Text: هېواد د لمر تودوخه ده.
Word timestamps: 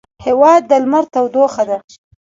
هېواد 0.25 0.61
د 0.69 0.71
لمر 0.83 1.03
تودوخه 1.13 1.63
ده. 1.69 1.77